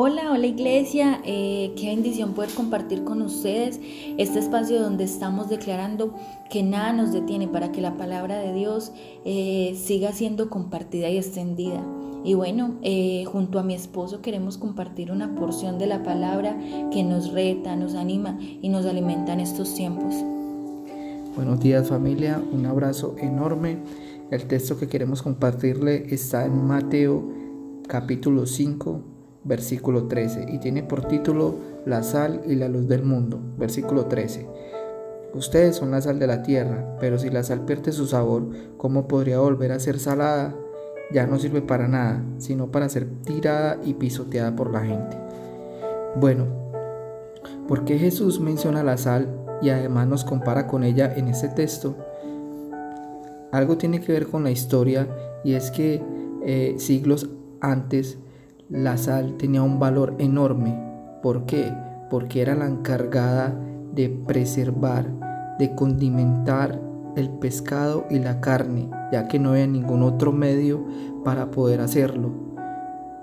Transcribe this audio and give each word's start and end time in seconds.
Hola, 0.00 0.30
hola 0.30 0.46
iglesia, 0.46 1.20
eh, 1.24 1.72
qué 1.76 1.88
bendición 1.88 2.32
poder 2.32 2.50
compartir 2.50 3.02
con 3.02 3.20
ustedes 3.20 3.80
este 4.16 4.38
espacio 4.38 4.80
donde 4.80 5.02
estamos 5.02 5.48
declarando 5.48 6.14
que 6.50 6.62
nada 6.62 6.92
nos 6.92 7.10
detiene 7.10 7.48
para 7.48 7.72
que 7.72 7.80
la 7.80 7.96
palabra 7.96 8.38
de 8.38 8.52
Dios 8.52 8.92
eh, 9.24 9.76
siga 9.76 10.12
siendo 10.12 10.50
compartida 10.50 11.10
y 11.10 11.16
extendida. 11.16 11.84
Y 12.22 12.34
bueno, 12.34 12.76
eh, 12.82 13.24
junto 13.24 13.58
a 13.58 13.64
mi 13.64 13.74
esposo 13.74 14.22
queremos 14.22 14.56
compartir 14.56 15.10
una 15.10 15.34
porción 15.34 15.80
de 15.80 15.88
la 15.88 16.04
palabra 16.04 16.56
que 16.92 17.02
nos 17.02 17.32
reta, 17.32 17.74
nos 17.74 17.96
anima 17.96 18.38
y 18.40 18.68
nos 18.68 18.86
alimenta 18.86 19.32
en 19.32 19.40
estos 19.40 19.74
tiempos. 19.74 20.14
Buenos 21.34 21.58
días 21.58 21.88
familia, 21.88 22.40
un 22.52 22.66
abrazo 22.66 23.16
enorme. 23.18 23.78
El 24.30 24.46
texto 24.46 24.78
que 24.78 24.86
queremos 24.86 25.22
compartirle 25.22 26.06
está 26.14 26.44
en 26.44 26.68
Mateo 26.68 27.24
capítulo 27.88 28.46
5 28.46 29.17
versículo 29.48 30.04
13, 30.04 30.46
y 30.52 30.58
tiene 30.58 30.82
por 30.82 31.06
título 31.06 31.56
La 31.86 32.02
sal 32.02 32.42
y 32.46 32.54
la 32.54 32.68
luz 32.68 32.86
del 32.86 33.02
mundo, 33.02 33.40
versículo 33.56 34.04
13. 34.04 34.46
Ustedes 35.34 35.76
son 35.76 35.90
la 35.90 36.02
sal 36.02 36.18
de 36.18 36.26
la 36.26 36.42
tierra, 36.42 36.96
pero 37.00 37.18
si 37.18 37.30
la 37.30 37.42
sal 37.42 37.64
pierde 37.64 37.92
su 37.92 38.06
sabor, 38.06 38.50
¿cómo 38.76 39.08
podría 39.08 39.40
volver 39.40 39.72
a 39.72 39.80
ser 39.80 39.98
salada? 39.98 40.54
Ya 41.10 41.26
no 41.26 41.38
sirve 41.38 41.62
para 41.62 41.88
nada, 41.88 42.22
sino 42.36 42.70
para 42.70 42.88
ser 42.90 43.08
tirada 43.24 43.78
y 43.82 43.94
pisoteada 43.94 44.54
por 44.54 44.70
la 44.70 44.84
gente. 44.84 45.16
Bueno, 46.16 46.46
¿por 47.66 47.84
qué 47.84 47.98
Jesús 47.98 48.40
menciona 48.40 48.82
la 48.82 48.98
sal 48.98 49.28
y 49.62 49.70
además 49.70 50.06
nos 50.08 50.24
compara 50.24 50.66
con 50.66 50.84
ella 50.84 51.12
en 51.16 51.28
este 51.28 51.48
texto? 51.48 51.96
Algo 53.50 53.78
tiene 53.78 54.00
que 54.00 54.12
ver 54.12 54.26
con 54.26 54.44
la 54.44 54.50
historia 54.50 55.08
y 55.42 55.54
es 55.54 55.70
que 55.70 56.02
eh, 56.44 56.74
siglos 56.78 57.30
antes 57.60 58.18
la 58.68 58.98
sal 58.98 59.36
tenía 59.38 59.62
un 59.62 59.78
valor 59.78 60.14
enorme. 60.18 60.78
¿Por 61.22 61.46
qué? 61.46 61.72
Porque 62.10 62.42
era 62.42 62.54
la 62.54 62.66
encargada 62.66 63.58
de 63.94 64.08
preservar, 64.08 65.06
de 65.58 65.74
condimentar 65.74 66.80
el 67.16 67.30
pescado 67.30 68.04
y 68.10 68.18
la 68.18 68.40
carne, 68.40 68.90
ya 69.10 69.26
que 69.26 69.38
no 69.38 69.50
había 69.50 69.66
ningún 69.66 70.02
otro 70.02 70.32
medio 70.32 70.84
para 71.24 71.50
poder 71.50 71.80
hacerlo. 71.80 72.30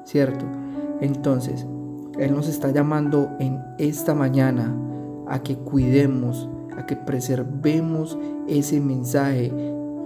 ¿Cierto? 0.03 0.45
Entonces, 0.99 1.65
Él 2.17 2.33
nos 2.33 2.47
está 2.47 2.71
llamando 2.71 3.29
en 3.39 3.59
esta 3.77 4.13
mañana 4.15 4.75
a 5.27 5.43
que 5.43 5.57
cuidemos, 5.57 6.49
a 6.75 6.85
que 6.85 6.95
preservemos 6.95 8.17
ese 8.47 8.79
mensaje 8.79 9.51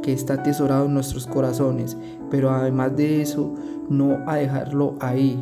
que 0.02 0.14
está 0.14 0.36
atesorado 0.36 0.86
en 0.86 0.94
nuestros 0.94 1.28
corazones, 1.28 1.98
pero 2.30 2.52
además 2.52 2.96
de 2.96 3.22
eso, 3.22 3.54
no 3.90 4.20
a 4.28 4.36
dejarlo 4.36 4.96
ahí, 5.00 5.40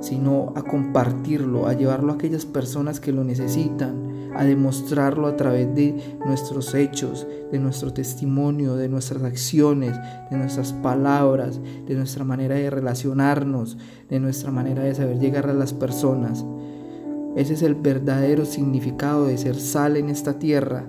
sino 0.00 0.52
a 0.56 0.62
compartirlo, 0.62 1.66
a 1.66 1.74
llevarlo 1.74 2.12
a 2.12 2.14
aquellas 2.16 2.46
personas 2.46 3.00
que 3.00 3.12
lo 3.12 3.22
necesitan, 3.24 4.10
a 4.34 4.44
demostrarlo 4.44 5.26
a 5.26 5.36
través 5.36 5.74
de 5.74 6.18
nuestros 6.24 6.74
hechos, 6.74 7.26
de 7.50 7.58
nuestro 7.58 7.92
testimonio, 7.92 8.76
de 8.76 8.88
nuestras 8.88 9.22
acciones, 9.22 9.96
de 10.30 10.36
nuestras 10.36 10.72
palabras, 10.72 11.60
de 11.86 11.94
nuestra 11.94 12.24
manera 12.24 12.54
de 12.54 12.70
relacionarnos, 12.70 13.76
de 14.08 14.20
nuestra 14.20 14.50
manera 14.50 14.82
de 14.82 14.94
saber 14.94 15.18
llegar 15.18 15.48
a 15.48 15.54
las 15.54 15.72
personas. 15.72 16.44
Ese 17.36 17.54
es 17.54 17.62
el 17.62 17.74
verdadero 17.74 18.44
significado 18.44 19.26
de 19.26 19.38
ser 19.38 19.56
sal 19.56 19.96
en 19.96 20.08
esta 20.08 20.38
tierra, 20.38 20.86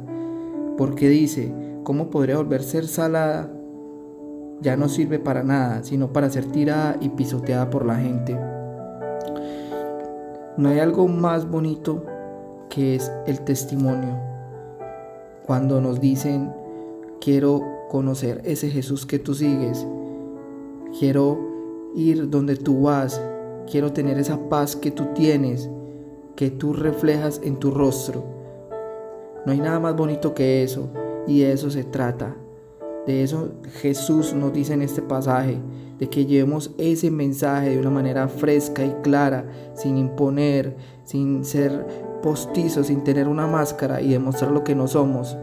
porque 0.77 1.09
dice, 1.09 1.53
¿cómo 1.83 2.09
podría 2.09 2.37
volver 2.37 2.61
a 2.61 2.63
ser 2.63 2.87
salada? 2.87 3.51
Ya 4.61 4.77
no 4.77 4.89
sirve 4.89 5.19
para 5.19 5.43
nada, 5.43 5.83
sino 5.83 6.13
para 6.13 6.29
ser 6.29 6.45
tirada 6.45 6.97
y 7.01 7.09
pisoteada 7.09 7.69
por 7.69 7.85
la 7.85 7.95
gente. 7.95 8.37
No 10.57 10.69
hay 10.69 10.79
algo 10.79 11.07
más 11.07 11.49
bonito 11.49 12.05
que 12.69 12.95
es 12.95 13.11
el 13.25 13.41
testimonio. 13.41 14.17
Cuando 15.45 15.81
nos 15.81 15.99
dicen, 15.99 16.53
quiero 17.19 17.61
conocer 17.89 18.41
ese 18.45 18.69
Jesús 18.69 19.05
que 19.05 19.19
tú 19.19 19.33
sigues, 19.33 19.85
quiero 20.99 21.37
ir 21.95 22.29
donde 22.29 22.55
tú 22.55 22.83
vas, 22.83 23.21
quiero 23.69 23.91
tener 23.91 24.19
esa 24.19 24.49
paz 24.49 24.75
que 24.75 24.91
tú 24.91 25.07
tienes, 25.13 25.69
que 26.35 26.51
tú 26.51 26.73
reflejas 26.73 27.41
en 27.43 27.57
tu 27.57 27.71
rostro. 27.71 28.23
No 29.45 29.51
hay 29.51 29.59
nada 29.59 29.79
más 29.79 29.95
bonito 29.95 30.33
que 30.33 30.63
eso. 30.63 30.89
Y 31.31 31.39
de 31.39 31.53
eso 31.53 31.71
se 31.71 31.85
trata. 31.85 32.35
De 33.07 33.23
eso 33.23 33.53
Jesús 33.81 34.33
nos 34.33 34.51
dice 34.51 34.73
en 34.73 34.81
este 34.81 35.01
pasaje, 35.01 35.59
de 35.97 36.09
que 36.09 36.25
llevemos 36.25 36.71
ese 36.77 37.09
mensaje 37.09 37.69
de 37.69 37.79
una 37.79 37.89
manera 37.89 38.27
fresca 38.27 38.83
y 38.83 38.91
clara, 39.01 39.45
sin 39.73 39.97
imponer, 39.97 40.75
sin 41.05 41.45
ser 41.45 41.87
postizos, 42.21 42.87
sin 42.87 43.05
tener 43.05 43.29
una 43.29 43.47
máscara 43.47 44.01
y 44.01 44.09
demostrar 44.09 44.51
lo 44.51 44.65
que 44.65 44.75
no 44.75 44.87
somos. 44.87 45.37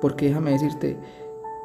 Porque 0.00 0.26
déjame 0.26 0.52
decirte, 0.52 0.96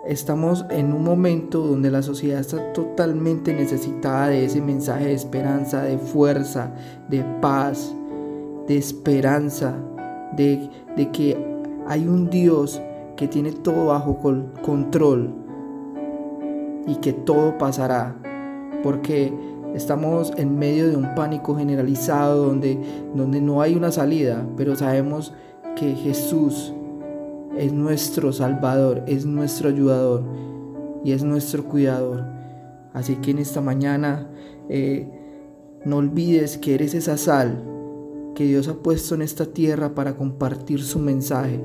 estamos 0.08 0.66
en 0.72 0.92
un 0.92 1.04
momento 1.04 1.60
donde 1.60 1.92
la 1.92 2.02
sociedad 2.02 2.40
está 2.40 2.74
totalmente 2.74 3.54
necesitada 3.54 4.30
de 4.30 4.46
ese 4.46 4.62
mensaje 4.62 5.06
de 5.06 5.14
esperanza, 5.14 5.84
de 5.84 6.00
fuerza, 6.00 6.74
de 7.08 7.24
paz, 7.40 7.94
de 8.68 8.78
esperanza, 8.78 9.76
de, 10.36 10.72
de 10.98 11.12
que 11.12 11.38
hay 11.86 12.08
un 12.08 12.32
Dios 12.32 12.82
que 13.16 13.28
tiene 13.28 13.52
todo 13.52 13.88
bajo 13.88 14.18
control 14.62 15.34
y 16.88 16.96
que 16.96 17.14
todo 17.14 17.58
pasará. 17.58 18.16
Porque 18.84 19.34
estamos 19.74 20.34
en 20.38 20.58
medio 20.58 20.90
de 20.90 20.96
un 20.96 21.16
pánico 21.16 21.56
generalizado 21.56 22.46
donde, 22.46 22.80
donde 23.16 23.42
no 23.42 23.62
hay 23.62 23.76
una 23.76 23.92
salida, 23.92 24.46
pero 24.56 24.76
sabemos 24.76 25.34
que 25.76 25.96
Jesús 25.96 26.74
es 27.58 27.74
nuestro 27.74 28.32
Salvador, 28.32 29.04
es 29.08 29.26
nuestro 29.26 29.70
ayudador 29.70 30.24
y 31.04 31.12
es 31.12 31.24
nuestro 31.24 31.66
cuidador. 31.66 32.24
Así 32.94 33.16
que 33.18 33.32
en 33.32 33.40
esta 33.40 33.62
mañana 33.62 34.30
eh, 34.70 35.10
no 35.84 35.98
olvides 35.98 36.58
que 36.58 36.76
eres 36.76 36.94
esa 36.94 37.18
sal 37.18 37.64
que 38.34 38.46
Dios 38.46 38.68
ha 38.68 38.76
puesto 38.76 39.16
en 39.16 39.22
esta 39.22 39.46
tierra 39.46 39.96
para 39.96 40.16
compartir 40.16 40.82
su 40.84 41.00
mensaje, 41.00 41.62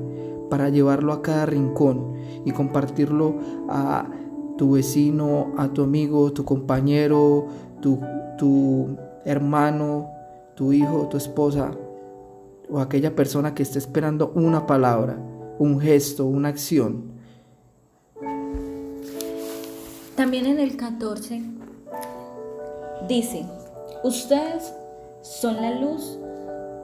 para 0.51 0.67
llevarlo 0.67 1.13
a 1.13 1.21
cada 1.21 1.45
rincón 1.45 2.13
y 2.43 2.51
compartirlo 2.51 3.35
a 3.69 4.05
tu 4.57 4.73
vecino, 4.73 5.53
a 5.57 5.69
tu 5.69 5.81
amigo, 5.81 6.33
tu 6.33 6.43
compañero, 6.43 7.47
tu, 7.79 8.97
hermano, 9.23 10.09
tu 10.53 10.73
hijo, 10.73 11.07
tu 11.09 11.15
esposa 11.15 11.71
o 12.69 12.79
aquella 12.79 13.15
persona 13.15 13.55
que 13.55 13.63
esté 13.63 13.79
esperando 13.79 14.33
una 14.35 14.67
palabra, 14.67 15.17
un 15.57 15.79
gesto, 15.79 16.25
una 16.25 16.49
acción. 16.49 17.13
También 20.17 20.47
en 20.47 20.59
el 20.59 20.75
14 20.75 21.43
dice, 23.07 23.45
ustedes 24.03 24.73
son 25.21 25.61
la 25.61 25.79
luz 25.79 26.19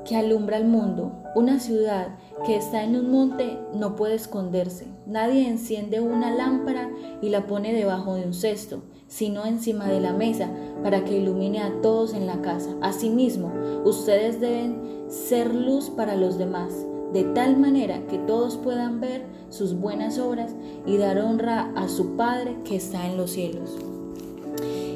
que 0.07 0.15
alumbra 0.15 0.57
el 0.57 0.65
mundo. 0.65 1.11
Una 1.35 1.59
ciudad 1.59 2.07
que 2.45 2.55
está 2.55 2.83
en 2.83 2.95
un 2.95 3.11
monte 3.11 3.59
no 3.73 3.95
puede 3.95 4.15
esconderse. 4.15 4.87
Nadie 5.05 5.47
enciende 5.47 5.99
una 5.99 6.33
lámpara 6.33 6.89
y 7.21 7.29
la 7.29 7.45
pone 7.45 7.73
debajo 7.73 8.15
de 8.15 8.25
un 8.25 8.33
cesto, 8.33 8.81
sino 9.07 9.45
encima 9.45 9.87
de 9.87 9.99
la 9.99 10.13
mesa 10.13 10.49
para 10.81 11.03
que 11.03 11.17
ilumine 11.17 11.59
a 11.59 11.81
todos 11.81 12.13
en 12.13 12.25
la 12.25 12.41
casa. 12.41 12.69
Asimismo, 12.81 13.51
ustedes 13.83 14.39
deben 14.39 15.05
ser 15.09 15.53
luz 15.53 15.89
para 15.89 16.15
los 16.15 16.37
demás, 16.37 16.71
de 17.13 17.23
tal 17.23 17.57
manera 17.57 18.05
que 18.07 18.17
todos 18.17 18.57
puedan 18.57 19.01
ver 19.01 19.25
sus 19.49 19.75
buenas 19.75 20.19
obras 20.19 20.55
y 20.85 20.97
dar 20.97 21.19
honra 21.19 21.71
a 21.75 21.89
su 21.89 22.15
Padre 22.15 22.57
que 22.63 22.77
está 22.77 23.07
en 23.07 23.17
los 23.17 23.31
cielos. 23.31 23.77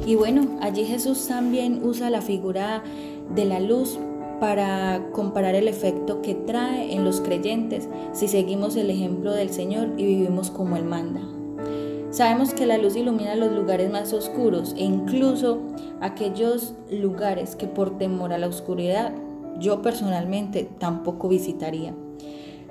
Y 0.05 0.15
bueno, 0.15 0.57
allí 0.61 0.85
Jesús 0.85 1.27
también 1.27 1.81
usa 1.83 2.09
la 2.09 2.21
figura 2.21 2.83
de 3.35 3.45
la 3.45 3.59
luz 3.59 3.97
para 4.41 5.11
comparar 5.11 5.53
el 5.53 5.67
efecto 5.67 6.23
que 6.23 6.33
trae 6.33 6.95
en 6.95 7.05
los 7.05 7.21
creyentes 7.21 7.87
si 8.11 8.27
seguimos 8.27 8.75
el 8.75 8.89
ejemplo 8.89 9.33
del 9.33 9.51
Señor 9.51 9.89
y 9.97 10.03
vivimos 10.03 10.49
como 10.49 10.77
Él 10.77 10.83
manda. 10.83 11.21
Sabemos 12.09 12.55
que 12.55 12.65
la 12.65 12.79
luz 12.79 12.95
ilumina 12.95 13.35
los 13.35 13.51
lugares 13.51 13.91
más 13.91 14.13
oscuros 14.13 14.73
e 14.75 14.83
incluso 14.83 15.59
aquellos 15.99 16.73
lugares 16.89 17.55
que 17.55 17.67
por 17.67 17.99
temor 17.99 18.33
a 18.33 18.39
la 18.39 18.47
oscuridad 18.47 19.13
yo 19.59 19.83
personalmente 19.83 20.67
tampoco 20.79 21.29
visitaría. 21.29 21.93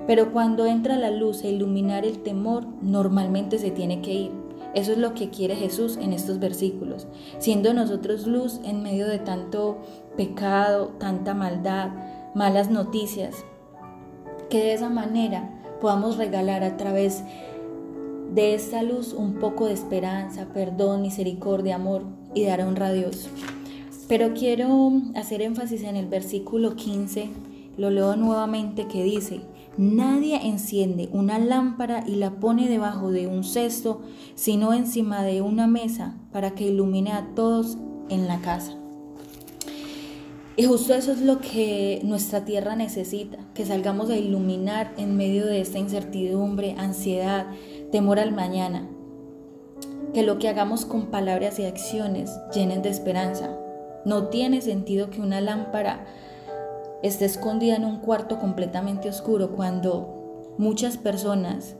Pero 0.05 0.33
cuando 0.33 0.65
entra 0.65 0.97
la 0.97 1.09
luz 1.09 1.41
a 1.45 1.47
iluminar 1.47 2.05
el 2.05 2.21
temor, 2.21 2.65
normalmente 2.81 3.59
se 3.59 3.71
tiene 3.71 4.01
que 4.01 4.13
ir. 4.13 4.40
Eso 4.73 4.93
es 4.93 4.97
lo 4.97 5.13
que 5.13 5.29
quiere 5.29 5.55
Jesús 5.55 5.97
en 5.97 6.13
estos 6.13 6.39
versículos, 6.39 7.07
siendo 7.39 7.73
nosotros 7.73 8.25
luz 8.25 8.59
en 8.63 8.81
medio 8.81 9.07
de 9.07 9.19
tanto 9.19 9.79
pecado, 10.15 10.93
tanta 10.97 11.33
maldad, 11.33 11.89
malas 12.35 12.71
noticias, 12.71 13.43
que 14.49 14.59
de 14.59 14.73
esa 14.73 14.89
manera 14.89 15.49
podamos 15.81 16.17
regalar 16.17 16.63
a 16.63 16.77
través 16.77 17.23
de 18.33 18.53
esta 18.53 18.81
luz 18.81 19.13
un 19.13 19.35
poco 19.35 19.65
de 19.65 19.73
esperanza, 19.73 20.47
perdón, 20.53 21.01
misericordia, 21.01 21.75
amor 21.75 22.03
y 22.33 22.45
dar 22.45 22.61
honra 22.61 22.87
a 22.87 22.93
Dios. 22.93 23.29
Pero 24.07 24.33
quiero 24.33 24.91
hacer 25.15 25.41
énfasis 25.41 25.83
en 25.83 25.97
el 25.97 26.07
versículo 26.07 26.75
15, 26.75 27.29
lo 27.77 27.89
leo 27.89 28.15
nuevamente 28.15 28.87
que 28.87 29.03
dice, 29.03 29.41
Nadie 29.77 30.47
enciende 30.47 31.07
una 31.13 31.39
lámpara 31.39 32.03
y 32.05 32.15
la 32.15 32.31
pone 32.39 32.67
debajo 32.67 33.11
de 33.11 33.27
un 33.27 33.43
cesto, 33.43 34.01
sino 34.35 34.73
encima 34.73 35.23
de 35.23 35.41
una 35.41 35.65
mesa 35.65 36.17
para 36.33 36.51
que 36.51 36.67
ilumine 36.67 37.13
a 37.13 37.33
todos 37.35 37.77
en 38.09 38.27
la 38.27 38.39
casa. 38.41 38.75
Y 40.57 40.65
justo 40.65 40.93
eso 40.93 41.13
es 41.13 41.21
lo 41.21 41.39
que 41.39 42.01
nuestra 42.03 42.43
tierra 42.43 42.75
necesita, 42.75 43.37
que 43.53 43.65
salgamos 43.65 44.09
a 44.09 44.17
iluminar 44.17 44.93
en 44.97 45.15
medio 45.15 45.45
de 45.45 45.61
esta 45.61 45.79
incertidumbre, 45.79 46.75
ansiedad, 46.77 47.47
temor 47.91 48.19
al 48.19 48.33
mañana. 48.33 48.89
Que 50.13 50.23
lo 50.23 50.37
que 50.37 50.49
hagamos 50.49 50.85
con 50.85 51.05
palabras 51.05 51.57
y 51.59 51.63
acciones 51.63 52.29
llenen 52.53 52.81
de 52.81 52.89
esperanza. 52.89 53.57
No 54.03 54.27
tiene 54.27 54.61
sentido 54.61 55.09
que 55.09 55.21
una 55.21 55.39
lámpara 55.39 56.05
esté 57.03 57.25
escondida 57.25 57.75
en 57.75 57.85
un 57.85 57.99
cuarto 57.99 58.39
completamente 58.39 59.09
oscuro 59.09 59.51
cuando 59.51 60.53
muchas 60.57 60.97
personas 60.97 61.75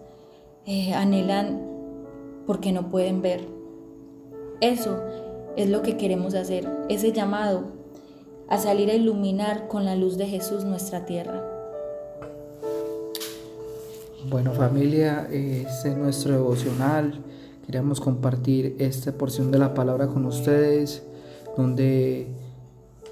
eh, 0.66 0.94
anhelan 0.94 1.62
porque 2.48 2.72
no 2.72 2.90
pueden 2.90 3.22
ver. 3.22 3.48
Eso 4.62 5.00
es 5.56 5.70
lo 5.70 5.82
que 5.82 5.98
queremos 5.98 6.34
hacer, 6.34 6.68
ese 6.90 7.12
llamado 7.12 7.64
a 8.48 8.58
salir 8.58 8.90
a 8.90 8.94
iluminar 8.94 9.68
con 9.68 9.86
la 9.86 9.96
luz 9.96 10.18
de 10.18 10.28
Jesús 10.28 10.66
nuestra 10.66 11.06
tierra. 11.06 11.42
Bueno 14.30 14.52
familia, 14.52 15.28
este 15.32 15.90
es 15.90 15.98
nuestro 15.98 16.34
devocional. 16.34 17.24
Queremos 17.66 18.00
compartir 18.00 18.76
esta 18.80 19.14
porción 19.14 19.52
de 19.52 19.58
la 19.58 19.74
palabra 19.74 20.08
con 20.08 20.26
ustedes, 20.26 21.04
donde 21.58 22.28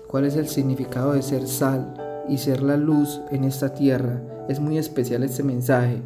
cuál 0.10 0.26
es 0.26 0.36
el 0.36 0.48
significado 0.48 1.14
de 1.14 1.22
ser 1.22 1.48
sal 1.48 1.94
y 2.28 2.40
ser 2.40 2.64
la 2.64 2.78
luz 2.78 3.22
en 3.32 3.44
esta 3.44 3.76
tierra. 3.76 4.20
Es 4.50 4.60
muy 4.60 4.80
especial 4.80 5.24
este 5.24 5.44
mensaje. 5.44 6.02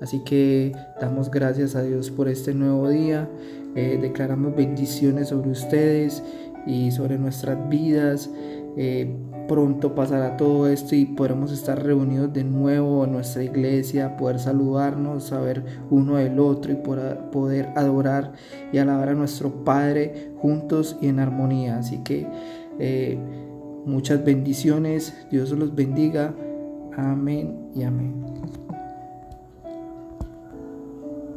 Así 0.00 0.24
que 0.24 0.72
damos 1.00 1.30
gracias 1.30 1.76
a 1.76 1.82
Dios 1.82 2.10
por 2.10 2.28
este 2.28 2.52
nuevo 2.52 2.88
día. 2.88 3.30
Eh, 3.76 3.98
declaramos 4.02 4.56
bendiciones 4.56 5.28
sobre 5.28 5.50
ustedes 5.50 6.22
y 6.66 6.90
sobre 6.90 7.16
nuestras 7.16 7.68
vidas. 7.68 8.28
Eh, 8.76 9.16
pronto 9.46 9.94
pasará 9.94 10.36
todo 10.36 10.66
esto 10.66 10.96
y 10.96 11.04
podremos 11.04 11.52
estar 11.52 11.80
reunidos 11.80 12.32
de 12.32 12.42
nuevo 12.42 13.04
en 13.04 13.12
nuestra 13.12 13.44
iglesia, 13.44 14.16
poder 14.16 14.40
saludarnos, 14.40 15.24
saber 15.24 15.64
uno 15.90 16.16
del 16.16 16.40
otro 16.40 16.72
y 16.72 16.76
poder 16.76 17.68
adorar 17.76 18.32
y 18.72 18.78
alabar 18.78 19.10
a 19.10 19.14
nuestro 19.14 19.64
Padre 19.64 20.32
juntos 20.38 20.96
y 21.00 21.06
en 21.06 21.20
armonía. 21.20 21.78
Así 21.78 21.98
que 21.98 22.26
eh, 22.78 23.18
muchas 23.84 24.24
bendiciones, 24.24 25.26
Dios 25.30 25.50
los 25.50 25.74
bendiga. 25.74 26.34
Amén 26.96 27.70
y 27.74 27.82
amén. 27.82 28.24